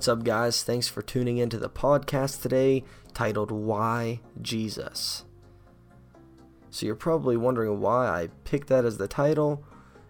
[0.00, 0.62] What's up, guys?
[0.62, 5.26] Thanks for tuning into the podcast today titled Why Jesus.
[6.70, 9.62] So, you're probably wondering why I picked that as the title,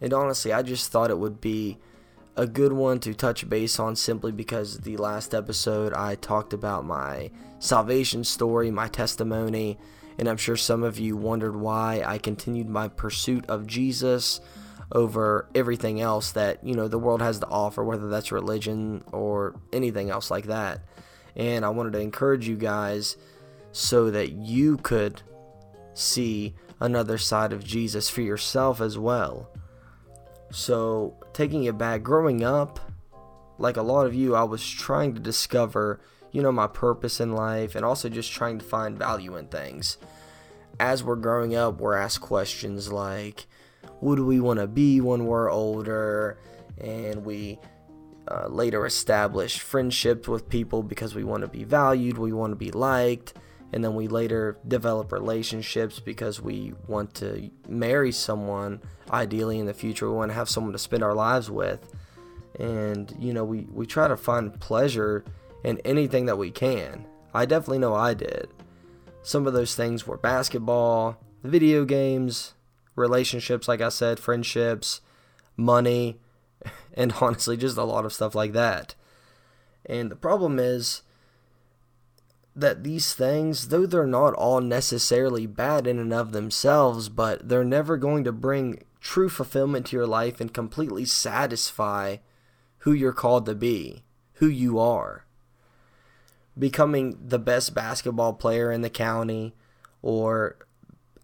[0.00, 1.76] and honestly, I just thought it would be
[2.34, 6.86] a good one to touch base on simply because the last episode I talked about
[6.86, 9.76] my salvation story, my testimony,
[10.16, 14.40] and I'm sure some of you wondered why I continued my pursuit of Jesus
[14.94, 19.54] over everything else that you know the world has to offer whether that's religion or
[19.72, 20.80] anything else like that.
[21.36, 23.16] And i wanted to encourage you guys
[23.72, 25.22] so that you could
[25.94, 29.50] see another side of jesus for yourself as well.
[30.50, 32.78] So taking it back growing up
[33.58, 36.00] like a lot of you i was trying to discover
[36.32, 39.98] you know my purpose in life and also just trying to find value in things.
[40.78, 43.46] As we're growing up we're asked questions like
[44.00, 46.38] who do we want to be when we're older,
[46.78, 47.58] and we
[48.28, 52.56] uh, later establish friendships with people because we want to be valued, we want to
[52.56, 53.34] be liked,
[53.72, 59.74] and then we later develop relationships because we want to marry someone ideally in the
[59.74, 60.08] future.
[60.08, 61.80] We want to have someone to spend our lives with.
[62.58, 65.24] And, you know, we, we try to find pleasure
[65.64, 67.04] in anything that we can.
[67.34, 68.48] I definitely know I did.
[69.22, 72.54] Some of those things were basketball, video games,
[72.96, 75.00] relationships, like I said, friendships,
[75.56, 76.18] money,
[76.94, 78.94] and honestly, just a lot of stuff like that.
[79.86, 81.02] And the problem is
[82.56, 87.64] that these things, though they're not all necessarily bad in and of themselves, but they're
[87.64, 92.16] never going to bring true fulfillment to your life and completely satisfy
[92.78, 94.04] who you're called to be,
[94.34, 95.26] who you are.
[96.56, 99.54] Becoming the best basketball player in the county,
[100.02, 100.56] or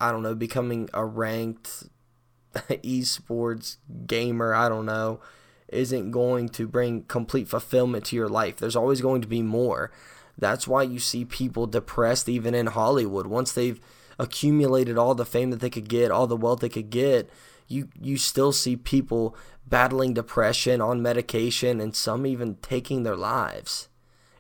[0.01, 1.85] I don't know, becoming a ranked
[2.55, 3.77] esports
[4.07, 5.21] gamer, I don't know,
[5.69, 8.57] isn't going to bring complete fulfillment to your life.
[8.57, 9.91] There's always going to be more.
[10.39, 13.27] That's why you see people depressed even in Hollywood.
[13.27, 13.81] Once they've
[14.19, 17.31] accumulated all the fame that they could get, all the wealth they could get,
[17.69, 19.37] you you still see people
[19.67, 23.89] battling depression on medication and some even taking their lives.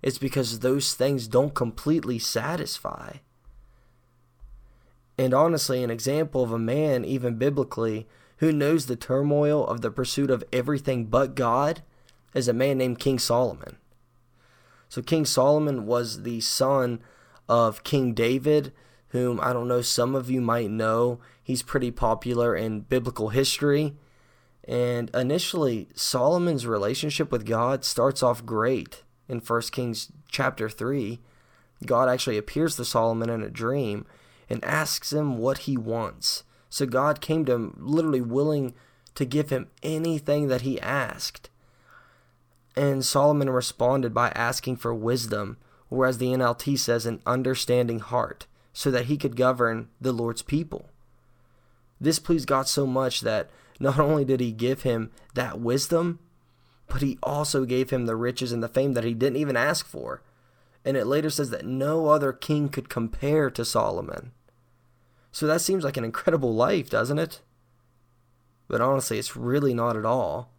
[0.03, 3.17] It's because those things don't completely satisfy.
[5.21, 8.09] And honestly, an example of a man, even biblically,
[8.39, 11.83] who knows the turmoil of the pursuit of everything but God
[12.33, 13.77] is a man named King Solomon.
[14.89, 17.01] So, King Solomon was the son
[17.51, 18.73] of King David,
[19.09, 21.21] whom I don't know, some of you might know.
[21.43, 23.97] He's pretty popular in biblical history.
[24.67, 31.21] And initially, Solomon's relationship with God starts off great in 1 Kings chapter 3.
[31.85, 34.07] God actually appears to Solomon in a dream
[34.51, 36.43] and asks him what he wants.
[36.69, 38.75] So God came to him literally willing
[39.15, 41.49] to give him anything that he asked.
[42.77, 45.57] And Solomon responded by asking for wisdom,
[45.89, 50.43] or as the NLT says, an understanding heart, so that he could govern the Lord's
[50.43, 50.89] people.
[52.01, 56.21] This pleased God so much that not only did he give him that wisdom,
[56.89, 59.87] but he also gave him the riches and the fame that he didn't even ask
[59.87, 60.23] for.
[60.85, 64.33] And it later says that no other king could compare to Solomon.
[65.33, 67.41] So that seems like an incredible life, doesn't it?
[68.69, 70.53] But honestly, it's really not at all,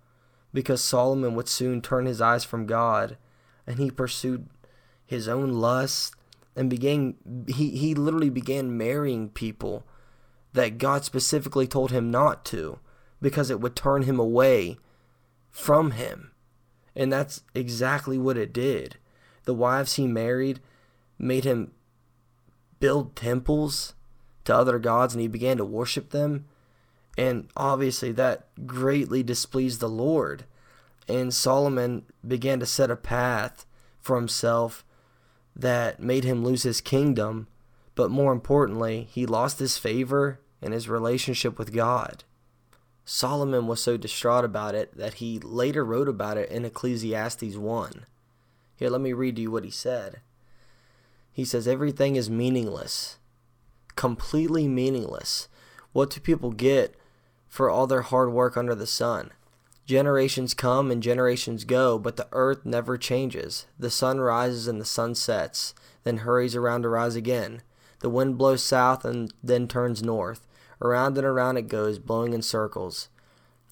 [0.54, 3.18] because Solomon would soon turn his eyes from God,
[3.66, 4.48] and he pursued
[5.06, 6.16] his own lust
[6.56, 7.16] and began
[7.48, 9.86] he, he literally began marrying people
[10.54, 12.80] that God specifically told him not to
[13.22, 14.78] because it would turn him away
[15.50, 16.32] from him.
[16.96, 18.98] And that's exactly what it did.
[19.46, 20.60] The wives he married
[21.18, 21.72] made him
[22.80, 23.94] build temples
[24.46, 26.46] to other gods and he began to worship them.
[27.18, 30.46] And obviously, that greatly displeased the Lord.
[31.08, 33.66] And Solomon began to set a path
[34.00, 34.86] for himself
[35.56, 37.48] that made him lose his kingdom.
[37.96, 42.24] But more importantly, he lost his favor and his relationship with God.
[43.04, 48.06] Solomon was so distraught about it that he later wrote about it in Ecclesiastes 1.
[48.76, 50.22] Here, let me read you what he said.
[51.34, 53.18] He says, Everything is meaningless
[54.02, 55.48] completely meaningless.
[55.94, 56.96] What do people get
[57.48, 59.30] for all their hard work under the sun?
[59.86, 63.68] Generations come and generations go, but the earth never changes.
[63.78, 67.62] The sun rises and the sun sets, then hurries around to rise again.
[68.00, 70.48] The wind blows south and then turns north.
[70.82, 73.08] Around and around it goes, blowing in circles.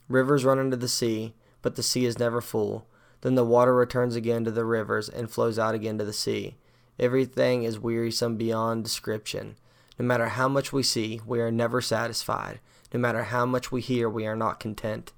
[0.08, 1.34] Rivers run into the sea,
[1.64, 2.86] but the sea is never full.
[3.22, 6.58] Then the water returns again to the rivers and flows out again to the sea.
[7.00, 9.56] Everything is wearisome beyond description.
[10.00, 12.62] No matter how much we see, we are never satisfied.
[12.94, 15.12] No matter how much we hear, we are not content.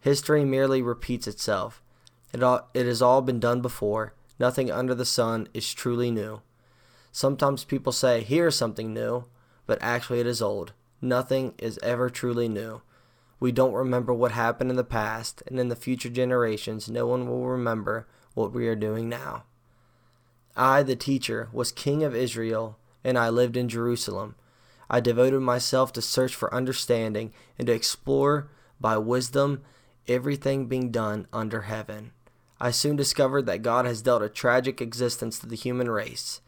[0.00, 1.82] History merely repeats itself.
[2.32, 4.14] It, all, it has all been done before.
[4.38, 6.42] Nothing under the sun is truly new.
[7.10, 9.24] Sometimes people say, here's something new,
[9.66, 10.72] but actually it is old.
[11.00, 12.82] Nothing is ever truly new.
[13.40, 17.28] We don't remember what happened in the past, and in the future generations, no one
[17.28, 19.44] will remember what we are doing now.
[20.56, 24.34] I, the teacher, was king of Israel, and I lived in Jerusalem.
[24.88, 28.48] I devoted myself to search for understanding and to explore
[28.80, 29.62] by wisdom
[30.08, 32.12] everything being done under heaven.
[32.60, 36.40] I soon discovered that God has dealt a tragic existence to the human race.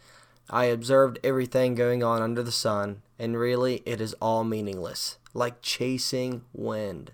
[0.51, 5.63] I observed everything going on under the sun, and really it is all meaningless, like
[5.63, 7.13] chasing wind.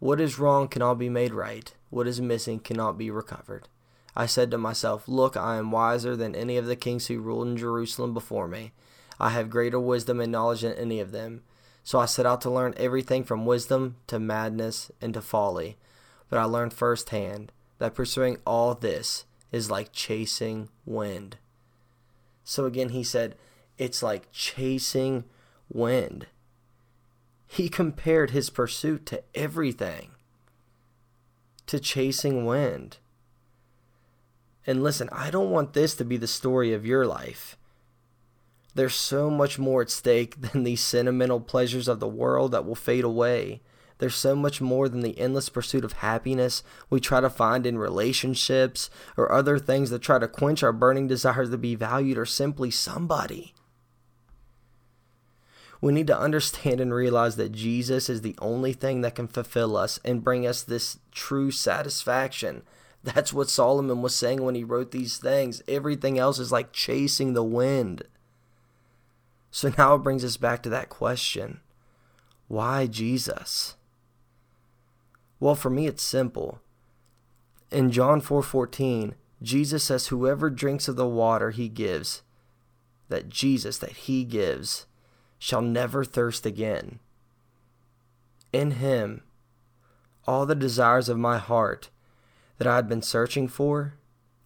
[0.00, 3.68] What is wrong cannot be made right, what is missing cannot be recovered.
[4.16, 7.48] I said to myself, Look, I am wiser than any of the kings who ruled
[7.48, 8.72] in Jerusalem before me.
[9.18, 11.42] I have greater wisdom and knowledge than any of them.
[11.82, 15.76] So I set out to learn everything from wisdom to madness and to folly.
[16.30, 21.36] But I learned firsthand that pursuing all this is like chasing wind.
[22.42, 23.36] So again, he said,
[23.78, 25.24] it's like chasing
[25.68, 26.26] wind.
[27.46, 30.10] He compared his pursuit to everything,
[31.66, 32.98] to chasing wind.
[34.66, 37.56] And listen, I don't want this to be the story of your life.
[38.74, 42.74] There's so much more at stake than these sentimental pleasures of the world that will
[42.74, 43.60] fade away.
[43.98, 47.78] There's so much more than the endless pursuit of happiness we try to find in
[47.78, 52.26] relationships or other things that try to quench our burning desires to be valued or
[52.26, 53.54] simply somebody.
[55.80, 59.76] We need to understand and realize that Jesus is the only thing that can fulfill
[59.76, 62.62] us and bring us this true satisfaction.
[63.04, 65.62] That's what Solomon was saying when he wrote these things.
[65.68, 68.02] Everything else is like chasing the wind.
[69.50, 71.60] So now it brings us back to that question
[72.48, 73.76] why Jesus?
[75.40, 76.60] Well, for me, it's simple.
[77.70, 82.22] In John 4:14, Jesus says, "Whoever drinks of the water he gives,
[83.08, 84.86] that Jesus that he gives,
[85.38, 87.00] shall never thirst again.
[88.52, 89.22] In him,
[90.26, 91.90] all the desires of my heart
[92.58, 93.94] that I had been searching for,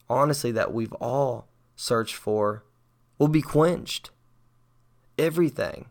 [0.09, 2.65] honestly, that we've all searched for,
[3.19, 4.11] will be quenched
[5.19, 5.87] everything.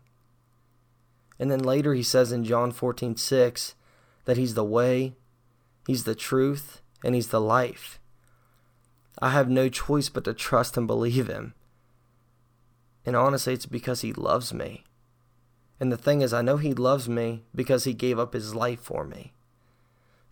[1.38, 3.74] And then later he says in John 14 6
[4.24, 5.14] that he's the way,
[5.86, 8.00] he's the truth, and he's the life.
[9.20, 11.54] I have no choice but to trust and believe him.
[13.04, 14.84] And honestly, it's because he loves me.
[15.80, 18.80] And the thing is, I know he loves me because he gave up his life
[18.80, 19.32] for me.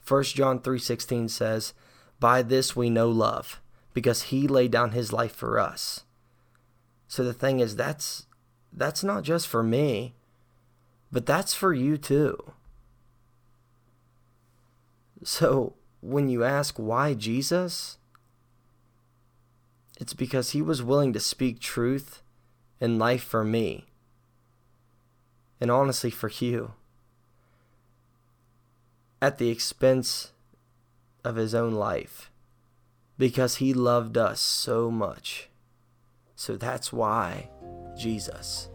[0.06, 1.74] 1 John 3:16 says,
[2.20, 3.60] "By this we know love,
[3.92, 6.04] because he laid down his life for us."
[7.08, 8.26] So the thing is, that's
[8.72, 10.14] that's not just for me,
[11.10, 12.52] but that's for you too.
[15.24, 17.98] So when you ask why Jesus,
[19.98, 22.22] it's because he was willing to speak truth
[22.80, 23.86] and life for me,
[25.60, 26.74] and honestly for you,
[29.20, 30.32] at the expense
[31.24, 32.30] of his own life,
[33.18, 35.48] because he loved us so much.
[36.34, 37.50] So that's why
[37.96, 38.68] Jesus.